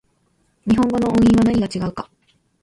[0.67, 2.09] 日本語の音韻は何が違うか